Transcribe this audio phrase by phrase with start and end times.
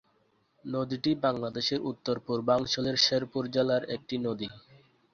[0.65, 4.47] নদীটি বাংলাদেশের উত্তর-পূর্বাঞ্চলের শেরপুর জেলার একটি নদী।